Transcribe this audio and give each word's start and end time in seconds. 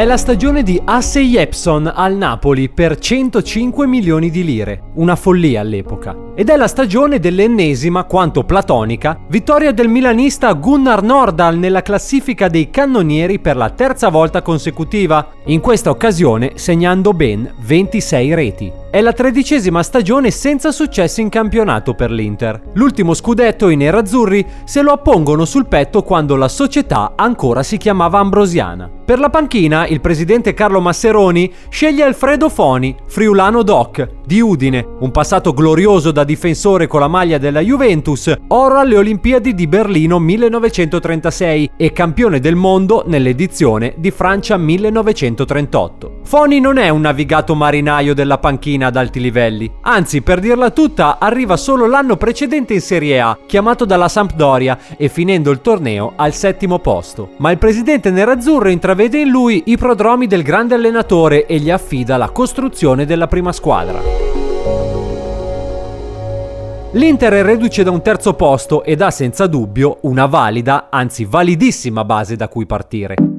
È 0.00 0.06
la 0.06 0.16
stagione 0.16 0.62
di 0.62 0.80
Assey 0.82 1.36
Epson 1.36 1.86
al 1.94 2.16
Napoli 2.16 2.70
per 2.70 2.98
105 2.98 3.86
milioni 3.86 4.30
di 4.30 4.42
lire, 4.42 4.84
una 4.94 5.14
follia 5.14 5.60
all'epoca. 5.60 6.16
Ed 6.34 6.48
è 6.48 6.56
la 6.56 6.68
stagione 6.68 7.18
dell'ennesima, 7.18 8.04
quanto 8.04 8.44
platonica, 8.44 9.20
vittoria 9.28 9.72
del 9.72 9.88
milanista 9.88 10.54
Gunnar 10.54 11.02
Nordahl 11.02 11.58
nella 11.58 11.82
classifica 11.82 12.48
dei 12.48 12.70
cannonieri 12.70 13.40
per 13.40 13.56
la 13.56 13.68
terza 13.68 14.08
volta 14.08 14.40
consecutiva, 14.40 15.32
in 15.44 15.60
questa 15.60 15.90
occasione 15.90 16.52
segnando 16.54 17.12
ben 17.12 17.52
26 17.58 18.34
reti. 18.34 18.79
È 18.92 19.00
la 19.00 19.12
tredicesima 19.12 19.84
stagione 19.84 20.32
senza 20.32 20.72
successo 20.72 21.20
in 21.20 21.28
campionato 21.28 21.94
per 21.94 22.10
l'Inter. 22.10 22.60
L'ultimo 22.72 23.14
scudetto 23.14 23.68
i 23.68 23.76
nerazzurri 23.76 24.44
se 24.64 24.82
lo 24.82 24.90
appongono 24.90 25.44
sul 25.44 25.68
petto 25.68 26.02
quando 26.02 26.34
la 26.34 26.48
società 26.48 27.12
ancora 27.14 27.62
si 27.62 27.76
chiamava 27.76 28.18
Ambrosiana. 28.18 28.90
Per 29.04 29.20
la 29.20 29.30
panchina 29.30 29.86
il 29.86 30.00
presidente 30.00 30.54
Carlo 30.54 30.80
Masseroni 30.80 31.52
sceglie 31.68 32.02
Alfredo 32.02 32.48
Foni, 32.48 32.96
friulano 33.06 33.62
doc, 33.62 34.08
di 34.30 34.40
Udine, 34.40 34.86
un 35.00 35.10
passato 35.10 35.52
glorioso 35.52 36.12
da 36.12 36.22
difensore 36.22 36.86
con 36.86 37.00
la 37.00 37.08
maglia 37.08 37.36
della 37.36 37.58
Juventus, 37.58 38.32
oro 38.46 38.78
alle 38.78 38.96
Olimpiadi 38.96 39.54
di 39.54 39.66
Berlino 39.66 40.20
1936 40.20 41.72
e 41.76 41.92
campione 41.92 42.38
del 42.38 42.54
mondo 42.54 43.02
nell'edizione 43.08 43.94
di 43.96 44.12
Francia 44.12 44.56
1938. 44.56 46.18
Foni 46.22 46.60
non 46.60 46.78
è 46.78 46.90
un 46.90 47.00
navigato 47.00 47.56
marinaio 47.56 48.14
della 48.14 48.38
panchina 48.38 48.86
ad 48.86 48.94
alti 48.94 49.18
livelli, 49.18 49.68
anzi 49.80 50.22
per 50.22 50.38
dirla 50.38 50.70
tutta 50.70 51.18
arriva 51.18 51.56
solo 51.56 51.88
l'anno 51.88 52.16
precedente 52.16 52.72
in 52.72 52.80
Serie 52.80 53.20
A, 53.20 53.36
chiamato 53.48 53.84
dalla 53.84 54.06
Sampdoria 54.06 54.78
e 54.96 55.08
finendo 55.08 55.50
il 55.50 55.60
torneo 55.60 56.12
al 56.14 56.34
settimo 56.34 56.78
posto. 56.78 57.30
Ma 57.38 57.50
il 57.50 57.58
presidente 57.58 58.12
nerazzurro 58.12 58.68
intravede 58.68 59.18
in 59.18 59.28
lui 59.28 59.64
i 59.66 59.76
prodromi 59.76 60.28
del 60.28 60.44
grande 60.44 60.76
allenatore 60.76 61.46
e 61.46 61.58
gli 61.58 61.70
affida 61.70 62.16
la 62.16 62.30
costruzione 62.30 63.04
della 63.04 63.26
prima 63.26 63.50
squadra. 63.50 64.19
L'Inter 66.92 67.32
è 67.34 67.42
reduce 67.42 67.84
da 67.84 67.90
un 67.90 68.02
terzo 68.02 68.34
posto 68.34 68.82
ed 68.82 69.00
ha 69.00 69.12
senza 69.12 69.46
dubbio 69.46 69.98
una 70.02 70.26
valida, 70.26 70.88
anzi 70.90 71.24
validissima 71.24 72.04
base 72.04 72.34
da 72.34 72.48
cui 72.48 72.66
partire. 72.66 73.29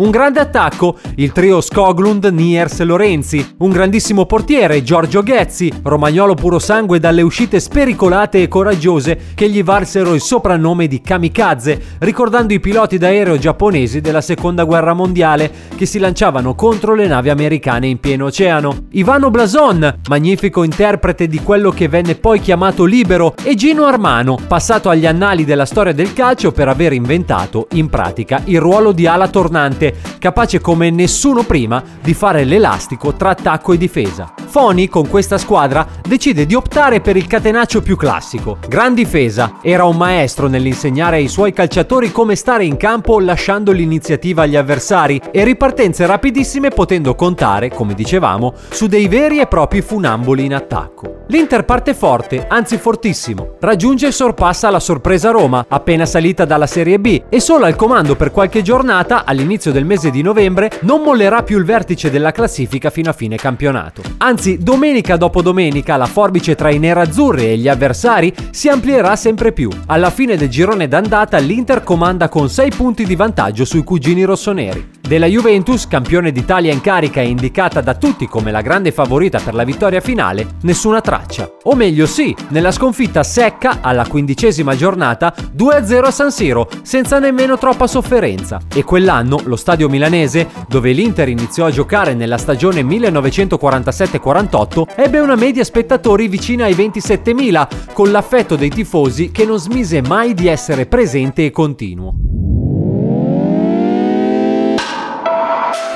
Un 0.00 0.08
grande 0.08 0.40
attacco, 0.40 0.96
il 1.16 1.30
trio 1.30 1.60
Skoglund, 1.60 2.24
Niers 2.24 2.80
e 2.80 2.84
Lorenzi. 2.84 3.56
Un 3.58 3.68
grandissimo 3.68 4.24
portiere, 4.24 4.82
Giorgio 4.82 5.22
Ghezzi, 5.22 5.70
romagnolo 5.82 6.32
puro 6.32 6.58
sangue 6.58 6.98
dalle 6.98 7.20
uscite 7.20 7.60
spericolate 7.60 8.40
e 8.40 8.48
coraggiose 8.48 9.18
che 9.34 9.50
gli 9.50 9.62
valsero 9.62 10.14
il 10.14 10.22
soprannome 10.22 10.86
di 10.86 11.02
kamikaze, 11.02 11.78
ricordando 11.98 12.54
i 12.54 12.60
piloti 12.60 12.96
d'aereo 12.96 13.36
giapponesi 13.36 14.00
della 14.00 14.22
seconda 14.22 14.64
guerra 14.64 14.94
mondiale 14.94 15.52
che 15.76 15.84
si 15.84 15.98
lanciavano 15.98 16.54
contro 16.54 16.94
le 16.94 17.06
navi 17.06 17.28
americane 17.28 17.86
in 17.86 18.00
pieno 18.00 18.24
oceano. 18.24 18.86
Ivano 18.92 19.28
Blason, 19.28 20.00
magnifico 20.08 20.62
interprete 20.62 21.26
di 21.26 21.42
quello 21.42 21.72
che 21.72 21.88
venne 21.88 22.14
poi 22.14 22.40
chiamato 22.40 22.86
libero, 22.86 23.34
e 23.42 23.54
Gino 23.54 23.84
Armano, 23.84 24.38
passato 24.48 24.88
agli 24.88 25.04
annali 25.04 25.44
della 25.44 25.66
storia 25.66 25.92
del 25.92 26.14
calcio 26.14 26.52
per 26.52 26.68
aver 26.68 26.94
inventato, 26.94 27.68
in 27.72 27.90
pratica, 27.90 28.40
il 28.46 28.60
ruolo 28.60 28.92
di 28.92 29.06
ala 29.06 29.28
tornante 29.28 29.88
capace 30.18 30.60
come 30.60 30.90
nessuno 30.90 31.42
prima 31.42 31.82
di 32.00 32.14
fare 32.14 32.44
l'elastico 32.44 33.14
tra 33.14 33.30
attacco 33.30 33.72
e 33.72 33.78
difesa. 33.78 34.34
Foni, 34.46 34.88
con 34.88 35.08
questa 35.08 35.38
squadra, 35.38 35.86
decide 36.02 36.44
di 36.46 36.54
optare 36.54 37.00
per 37.00 37.16
il 37.16 37.26
catenaccio 37.26 37.82
più 37.82 37.96
classico. 37.96 38.58
Gran 38.68 38.94
difesa, 38.94 39.58
era 39.62 39.84
un 39.84 39.96
maestro 39.96 40.48
nell'insegnare 40.48 41.16
ai 41.16 41.28
suoi 41.28 41.52
calciatori 41.52 42.10
come 42.10 42.34
stare 42.34 42.64
in 42.64 42.76
campo 42.76 43.20
lasciando 43.20 43.72
l'iniziativa 43.72 44.42
agli 44.42 44.56
avversari 44.56 45.20
e 45.30 45.44
ripartenze 45.44 46.06
rapidissime 46.06 46.70
potendo 46.70 47.14
contare, 47.14 47.70
come 47.70 47.94
dicevamo, 47.94 48.54
su 48.70 48.86
dei 48.86 49.06
veri 49.08 49.38
e 49.38 49.46
propri 49.46 49.82
funamboli 49.82 50.44
in 50.44 50.54
attacco. 50.54 51.24
L'Inter 51.28 51.64
parte 51.64 51.94
forte, 51.94 52.46
anzi 52.48 52.76
fortissimo. 52.76 53.54
Raggiunge 53.60 54.08
e 54.08 54.12
sorpassa 54.12 54.68
la 54.68 54.80
sorpresa 54.80 55.30
Roma, 55.30 55.64
appena 55.68 56.04
salita 56.04 56.44
dalla 56.44 56.66
Serie 56.66 56.98
B, 56.98 57.22
e 57.28 57.38
solo 57.38 57.66
al 57.66 57.76
comando 57.76 58.16
per 58.16 58.32
qualche 58.32 58.62
giornata, 58.62 59.24
all'inizio 59.24 59.70
del 59.70 59.79
mese 59.84 60.10
di 60.10 60.22
novembre, 60.22 60.70
non 60.80 61.02
mollerà 61.02 61.42
più 61.42 61.58
il 61.58 61.64
vertice 61.64 62.10
della 62.10 62.32
classifica 62.32 62.90
fino 62.90 63.10
a 63.10 63.14
fine 63.14 63.36
campionato. 63.36 64.02
Anzi, 64.18 64.58
domenica 64.58 65.16
dopo 65.16 65.42
domenica 65.42 65.96
la 65.96 66.06
forbice 66.06 66.54
tra 66.54 66.70
i 66.70 66.78
nerazzurri 66.78 67.46
e 67.46 67.56
gli 67.56 67.68
avversari 67.68 68.34
si 68.50 68.68
amplierà 68.68 69.16
sempre 69.16 69.52
più. 69.52 69.70
Alla 69.86 70.10
fine 70.10 70.36
del 70.36 70.48
girone 70.48 70.88
d'andata 70.88 71.38
l'Inter 71.38 71.82
comanda 71.82 72.28
con 72.28 72.48
6 72.48 72.70
punti 72.70 73.04
di 73.04 73.16
vantaggio 73.16 73.64
sui 73.64 73.84
cugini 73.84 74.24
rossoneri. 74.24 74.89
Della 75.10 75.26
Juventus, 75.26 75.88
campione 75.88 76.30
d'Italia 76.30 76.72
in 76.72 76.80
carica 76.80 77.20
e 77.20 77.26
indicata 77.26 77.80
da 77.80 77.96
tutti 77.96 78.28
come 78.28 78.52
la 78.52 78.60
grande 78.60 78.92
favorita 78.92 79.40
per 79.40 79.54
la 79.54 79.64
vittoria 79.64 80.00
finale, 80.00 80.46
nessuna 80.62 81.00
traccia. 81.00 81.50
O 81.64 81.74
meglio 81.74 82.06
sì, 82.06 82.32
nella 82.50 82.70
sconfitta 82.70 83.24
secca 83.24 83.78
alla 83.80 84.06
quindicesima 84.06 84.76
giornata 84.76 85.34
2-0 85.36 86.04
a 86.04 86.10
San 86.12 86.30
Siro, 86.30 86.68
senza 86.82 87.18
nemmeno 87.18 87.58
troppa 87.58 87.88
sofferenza. 87.88 88.60
E 88.72 88.84
quell'anno 88.84 89.40
lo 89.46 89.56
stadio 89.56 89.88
milanese, 89.88 90.46
dove 90.68 90.92
l'Inter 90.92 91.28
iniziò 91.28 91.66
a 91.66 91.72
giocare 91.72 92.14
nella 92.14 92.38
stagione 92.38 92.82
1947-48, 92.82 94.84
ebbe 94.94 95.18
una 95.18 95.34
media 95.34 95.64
spettatori 95.64 96.28
vicina 96.28 96.66
ai 96.66 96.74
27.000, 96.74 97.66
con 97.94 98.12
l'affetto 98.12 98.54
dei 98.54 98.70
tifosi 98.70 99.32
che 99.32 99.44
non 99.44 99.58
smise 99.58 100.02
mai 100.02 100.34
di 100.34 100.46
essere 100.46 100.86
presente 100.86 101.44
e 101.44 101.50
continuo. 101.50 102.29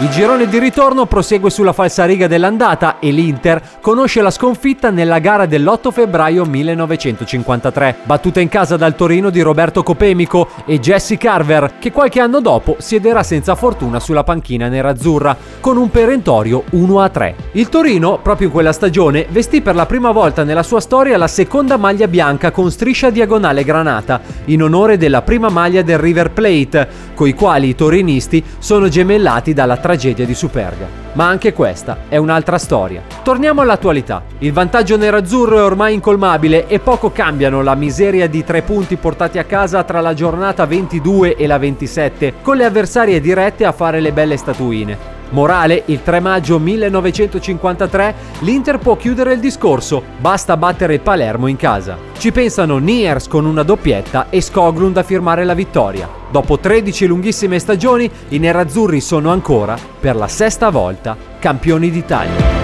Il 0.00 0.08
girone 0.08 0.48
di 0.48 0.58
ritorno 0.58 1.06
prosegue 1.06 1.50
sulla 1.50 1.72
falsariga 1.72 2.26
dell'andata 2.26 2.98
e 2.98 3.12
l'Inter 3.12 3.62
conosce 3.80 4.22
la 4.22 4.32
sconfitta 4.32 4.90
nella 4.90 5.20
gara 5.20 5.46
dell'8 5.46 5.92
febbraio 5.92 6.44
1953, 6.44 7.98
battuta 8.02 8.40
in 8.40 8.48
casa 8.48 8.76
dal 8.76 8.96
Torino 8.96 9.30
di 9.30 9.40
Roberto 9.40 9.84
Copemico 9.84 10.48
e 10.66 10.80
Jesse 10.80 11.16
Carver, 11.16 11.74
che 11.78 11.92
qualche 11.92 12.18
anno 12.18 12.40
dopo 12.40 12.74
siederà 12.80 13.22
senza 13.22 13.54
fortuna 13.54 14.00
sulla 14.00 14.24
panchina 14.24 14.66
nerazzurra, 14.66 15.36
con 15.60 15.76
un 15.76 15.88
perentorio 15.88 16.64
1-3. 16.72 17.34
Il 17.52 17.68
Torino, 17.68 18.18
proprio 18.20 18.48
in 18.48 18.52
quella 18.52 18.72
stagione, 18.72 19.28
vestì 19.30 19.60
per 19.60 19.76
la 19.76 19.86
prima 19.86 20.10
volta 20.10 20.42
nella 20.42 20.64
sua 20.64 20.80
storia 20.80 21.16
la 21.16 21.28
seconda 21.28 21.76
maglia 21.76 22.08
bianca 22.08 22.50
con 22.50 22.68
striscia 22.72 23.10
diagonale 23.10 23.62
granata, 23.62 24.20
in 24.46 24.60
onore 24.60 24.96
della 24.96 25.22
prima 25.22 25.50
maglia 25.50 25.82
del 25.82 25.98
River 25.98 26.32
Plate, 26.32 27.12
coi 27.14 27.34
quali 27.34 27.68
i 27.68 27.74
torinisti 27.74 28.44
sono 28.58 28.88
gemellati 28.88 29.52
dalla 29.52 29.76
tragedia 29.76 30.26
di 30.26 30.34
Superga. 30.34 31.02
Ma 31.12 31.28
anche 31.28 31.52
questa 31.52 31.98
è 32.08 32.16
un'altra 32.16 32.58
storia. 32.58 33.02
Torniamo 33.22 33.60
all'attualità. 33.60 34.24
Il 34.38 34.52
vantaggio 34.52 34.96
nerazzurro 34.96 35.58
è 35.58 35.62
ormai 35.62 35.94
incolmabile 35.94 36.66
e 36.66 36.80
poco 36.80 37.12
cambiano 37.12 37.62
la 37.62 37.74
miseria 37.74 38.28
di 38.28 38.44
tre 38.44 38.62
punti 38.62 38.96
portati 38.96 39.38
a 39.38 39.44
casa 39.44 39.84
tra 39.84 40.00
la 40.00 40.12
giornata 40.12 40.66
22 40.66 41.36
e 41.36 41.46
la 41.46 41.58
27, 41.58 42.34
con 42.42 42.56
le 42.56 42.64
avversarie 42.64 43.20
dirette 43.20 43.64
a 43.64 43.72
fare 43.72 44.00
le 44.00 44.12
belle 44.12 44.36
statuine. 44.36 45.13
Morale, 45.30 45.82
il 45.86 46.02
3 46.02 46.20
maggio 46.20 46.58
1953 46.58 48.14
l'Inter 48.40 48.78
può 48.78 48.96
chiudere 48.96 49.32
il 49.32 49.40
discorso, 49.40 50.02
basta 50.18 50.56
battere 50.56 50.98
Palermo 50.98 51.46
in 51.46 51.56
casa. 51.56 51.96
Ci 52.16 52.32
pensano 52.32 52.78
Niers 52.78 53.28
con 53.28 53.44
una 53.44 53.62
doppietta 53.62 54.26
e 54.30 54.40
Skoglund 54.40 54.96
a 54.96 55.02
firmare 55.02 55.44
la 55.44 55.54
vittoria. 55.54 56.08
Dopo 56.30 56.58
13 56.58 57.06
lunghissime 57.06 57.58
stagioni, 57.58 58.10
i 58.28 58.38
nerazzurri 58.38 59.00
sono 59.00 59.30
ancora, 59.30 59.76
per 60.00 60.16
la 60.16 60.28
sesta 60.28 60.70
volta, 60.70 61.16
campioni 61.38 61.90
d'Italia. 61.90 62.63